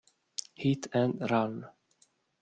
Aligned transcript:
Hit 0.55 0.87
and 0.95 1.21
Run 1.29 1.63